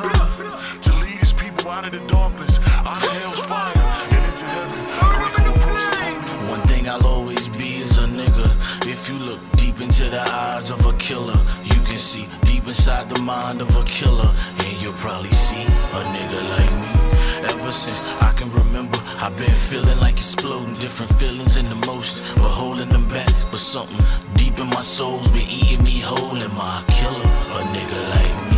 to 0.00 0.92
lead 1.02 1.18
his 1.18 1.32
people 1.32 1.70
out 1.70 1.86
of 1.86 1.92
the 1.92 2.00
darkness, 2.06 2.58
out 2.86 3.02
of 3.02 3.12
hell's 3.18 3.44
fire, 3.46 3.72
and 4.14 4.26
into 4.26 4.46
heaven. 4.46 4.80
One 6.48 6.62
thing 6.66 6.88
I'll 6.88 7.06
always 7.06 7.48
be 7.48 7.76
is 7.76 7.98
a 7.98 8.06
nigga. 8.06 8.48
If 8.88 9.08
you 9.08 9.16
look 9.18 9.40
deep 9.56 9.80
into 9.80 10.04
the 10.08 10.22
eyes 10.32 10.70
of 10.70 10.84
a 10.86 10.92
killer, 10.94 11.38
you 11.64 11.80
can 11.88 11.98
see 11.98 12.26
deep 12.42 12.66
inside 12.66 13.08
the 13.08 13.20
mind 13.22 13.60
of 13.60 13.76
a 13.76 13.84
killer, 13.84 14.32
and 14.58 14.82
you'll 14.82 14.94
probably 14.94 15.30
see 15.30 15.62
a 15.62 16.00
nigga 16.14 16.40
like 16.56 16.76
me. 16.82 16.90
Ever 17.52 17.72
since 17.72 18.00
I 18.20 18.32
can 18.32 18.50
remember, 18.50 18.98
I've 19.18 19.36
been 19.36 19.50
feeling 19.50 19.98
like 20.00 20.14
exploding, 20.14 20.74
different 20.74 21.12
feelings 21.14 21.56
and 21.56 21.68
emotions, 21.68 22.20
but 22.36 22.48
holding 22.48 22.88
them 22.88 23.06
back. 23.08 23.28
But 23.50 23.60
something 23.60 24.04
deep 24.34 24.58
in 24.58 24.66
my 24.68 24.82
soul's 24.82 25.28
been 25.28 25.48
eating 25.48 25.84
me 25.84 26.00
whole. 26.00 26.36
Am 26.36 26.60
I 26.60 26.82
a 26.82 26.84
killer? 26.90 27.30
A 27.58 27.62
nigga 27.74 28.00
like 28.10 28.36
me. 28.44 28.49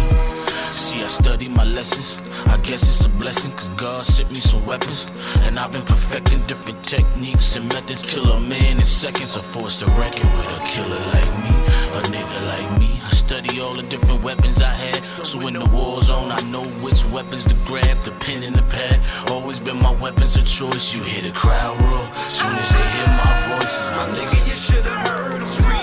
Lessons. 1.83 2.19
I 2.47 2.57
guess 2.59 2.83
it's 2.83 3.05
a 3.05 3.09
blessing, 3.09 3.51
cause 3.53 3.67
God 3.77 4.07
sent 4.07 4.31
me 4.31 4.39
some 4.39 4.65
weapons. 4.65 5.09
And 5.47 5.59
I've 5.59 5.73
been 5.73 5.83
perfecting 5.83 6.41
different 6.47 6.85
techniques 6.85 7.57
and 7.57 7.67
methods. 7.75 8.03
Kill 8.07 8.31
a 8.31 8.39
man 8.39 8.79
in 8.79 8.87
seconds, 8.87 9.37
or 9.37 9.43
force 9.43 9.81
to 9.81 9.87
reckon 10.03 10.29
with 10.37 10.59
a 10.59 10.61
killer 10.73 11.03
like 11.17 11.35
me. 11.45 11.55
A 11.99 12.01
nigga 12.15 12.39
like 12.53 12.71
me. 12.81 12.91
I 13.05 13.11
study 13.11 13.61
all 13.61 13.75
the 13.75 13.83
different 13.83 14.23
weapons 14.23 14.63
I 14.63 14.73
had. 14.85 15.05
So 15.05 15.45
in 15.49 15.55
the 15.55 15.67
war 15.75 16.01
zone, 16.03 16.31
I 16.31 16.41
know 16.53 16.67
which 16.85 17.05
weapons 17.07 17.45
to 17.51 17.57
grab. 17.67 18.01
The 18.03 18.13
pen 18.13 18.45
and 18.45 18.55
the 18.55 18.67
pad. 18.75 19.01
Always 19.33 19.59
been 19.59 19.79
my 19.83 19.95
weapons 20.05 20.37
of 20.37 20.47
choice. 20.47 20.95
You 20.95 21.03
hear 21.03 21.23
the 21.23 21.33
crowd 21.33 21.81
roar. 21.81 22.07
Soon 22.29 22.53
as 22.63 22.69
they 22.77 22.87
hear 22.97 23.11
my 23.25 23.35
voice, 23.51 23.75
my 23.97 24.07
nigga, 24.15 24.39
you 24.49 24.55
should 24.55 24.85
have 24.87 25.09
heard 25.09 25.43
'em 25.43 25.51
screaming 25.51 25.82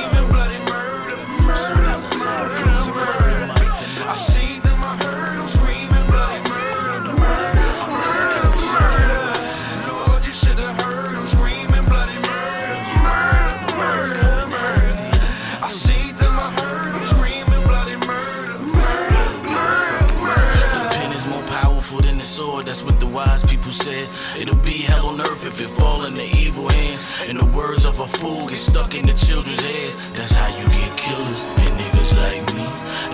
It'll 24.38 24.58
be 24.58 24.84
hell 24.90 25.08
on 25.08 25.22
earth 25.22 25.46
if 25.46 25.60
it 25.62 25.68
fall 25.80 26.06
into 26.06 26.24
evil 26.38 26.68
hands. 26.68 27.04
And 27.28 27.40
the 27.40 27.46
words 27.46 27.86
of 27.86 28.00
a 28.00 28.08
fool 28.08 28.48
get 28.48 28.58
stuck 28.58 28.96
in 28.96 29.06
the 29.06 29.14
children's 29.14 29.64
head. 29.64 29.94
That's 30.16 30.34
how 30.34 30.48
you 30.58 30.66
get 30.70 30.98
killers 30.98 31.44
and 31.44 31.80
niggas 31.80 32.16
like 32.18 32.46
me. 32.56 32.66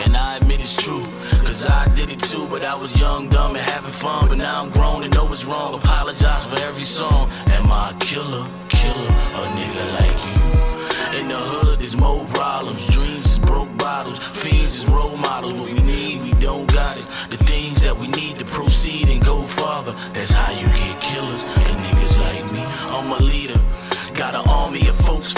And 0.03 0.15
I 0.15 0.37
admit 0.37 0.59
it's 0.59 0.75
true, 0.75 1.05
cause 1.43 1.65
I 1.65 1.87
did 1.95 2.11
it 2.11 2.19
too. 2.19 2.47
But 2.49 2.63
I 2.63 2.75
was 2.75 2.99
young, 2.99 3.29
dumb, 3.29 3.55
and 3.55 3.65
having 3.73 3.91
fun. 3.91 4.29
But 4.29 4.37
now 4.37 4.61
I'm 4.61 4.71
grown 4.71 5.03
and 5.03 5.13
know 5.13 5.31
it's 5.31 5.45
wrong. 5.45 5.73
Apologize 5.73 6.47
for 6.47 6.59
every 6.63 6.83
song. 6.83 7.29
Am 7.47 7.71
I 7.71 7.91
a 7.91 7.93
killer? 7.99 8.45
Killer, 8.67 9.11
a 9.39 9.43
nigga 9.57 9.85
like 9.99 10.21
you. 10.27 11.19
In 11.19 11.27
the 11.29 11.35
hood, 11.35 11.79
there's 11.79 11.95
more 11.95 12.25
problems. 12.25 12.85
Dreams 12.87 13.31
is 13.31 13.39
broke 13.39 13.75
bottles. 13.77 14.19
Fiends 14.19 14.75
is 14.75 14.85
role 14.87 15.15
models. 15.17 15.53
What 15.53 15.69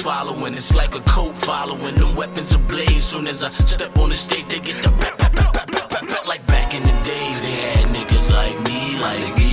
following. 0.07 0.53
It's 0.53 0.73
like 0.73 0.95
a 0.95 1.01
cult 1.01 1.35
following. 1.35 1.95
Them 1.95 2.15
weapons 2.15 2.53
ablaze. 2.55 3.03
Soon 3.03 3.27
as 3.27 3.43
I 3.43 3.49
step 3.49 3.97
on 3.97 4.09
the 4.09 4.15
stage, 4.15 4.47
they 4.47 4.59
get 4.59 4.77
the 4.81 4.91
pat, 5.01 5.17
pat, 5.17 5.33
pat, 5.33 5.53
pat, 5.53 5.67
pat, 5.73 5.89
pat, 5.89 6.03
pat. 6.11 6.27
Like 6.31 6.43
back 6.47 6.73
in 6.73 6.83
the 6.83 6.95
days, 7.11 7.37
they 7.41 7.55
had 7.65 7.85
niggas 7.95 8.27
like 8.39 8.57
me. 8.67 8.97
Like 9.03 9.19
nigga, 9.35 9.46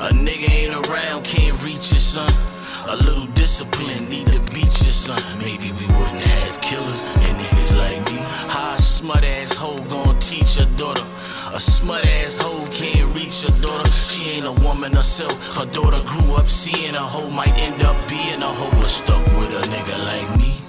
A 0.00 0.10
nigga 0.12 0.48
ain't 0.48 0.88
around, 0.88 1.24
can't 1.24 1.60
reach 1.64 1.90
his 1.90 2.04
son. 2.04 2.30
A 2.86 2.96
little 2.98 3.26
discipline, 3.34 4.08
need 4.08 4.30
to 4.30 4.38
beat 4.54 4.70
your 4.80 4.94
son. 4.94 5.20
Maybe 5.40 5.72
we 5.72 5.86
wouldn't 5.86 6.22
have 6.22 6.60
killers 6.60 7.02
and 7.02 7.36
niggas 7.36 7.76
like 7.76 8.12
me. 8.12 8.18
How 8.48 8.76
a 8.76 8.80
smut 8.80 9.24
ass 9.24 9.54
hoe 9.54 9.82
gon' 9.82 10.20
teach 10.20 10.54
her 10.54 10.66
daughter? 10.76 11.04
A 11.52 11.60
smut 11.60 12.06
ass 12.06 12.36
hoe 12.36 12.68
can't 12.70 13.12
reach 13.12 13.42
her 13.42 13.60
daughter. 13.60 13.90
She 13.90 14.30
ain't 14.30 14.46
a 14.46 14.52
woman 14.64 14.92
herself. 14.92 15.34
Her 15.56 15.66
daughter 15.66 16.00
grew 16.06 16.36
up 16.36 16.48
seeing 16.48 16.94
a 16.94 17.00
hoe 17.00 17.28
might 17.30 17.58
end 17.58 17.82
up 17.82 17.96
being 18.08 18.40
a 18.40 18.52
hoe. 18.54 18.82
Stuck 18.84 19.26
with 19.36 19.50
a 19.50 19.62
nigga 19.68 19.98
like 20.04 20.38
me. 20.38 20.67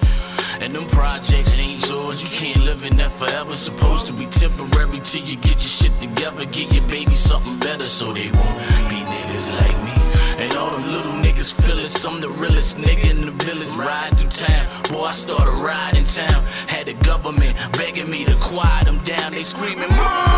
And 0.62 0.76
them 0.76 0.88
projects 0.88 1.58
ain't 1.58 1.88
yours, 1.88 2.22
you 2.22 2.30
can't 2.30 2.64
live 2.66 2.84
in 2.84 2.98
that 2.98 3.12
forever. 3.12 3.52
Supposed 3.52 4.08
to 4.08 4.14
be 4.14 4.26
temporary 4.26 5.00
till 5.00 5.24
you 5.24 5.38
get 5.38 5.58
your 5.64 5.74
shit 5.80 5.98
together. 6.02 6.46
Get 6.46 6.74
your 6.74 6.86
baby 6.88 7.16
something 7.16 7.58
better 7.60 7.86
so 7.86 8.12
they 8.12 8.30
won't 8.30 8.60
be 8.90 9.00
niggas 9.14 9.48
like 9.58 9.78
me. 9.88 10.44
And 10.44 10.56
all 10.58 10.72
them 10.72 10.92
little 10.92 11.14
niggas 11.14 11.54
feel 11.54 11.80
it. 11.80 12.06
I'm 12.06 12.20
the 12.22 12.30
realest 12.30 12.78
nigga 12.78 13.10
in 13.10 13.22
the 13.22 13.32
village 13.46 13.70
riding 13.78 14.18
through 14.18 14.30
town. 14.32 14.68
Boy, 14.92 15.06
I 15.06 15.12
started 15.14 15.52
riding 15.52 16.04
town. 16.04 16.44
Had 16.68 16.88
the 16.88 16.94
government 16.94 17.56
begging 17.74 18.10
me 18.10 18.26
to 18.26 18.36
quiet 18.36 18.86
them 18.86 18.98
down. 19.00 19.32
They 19.32 19.44
screaming, 19.44 19.90
murder! 19.90 20.29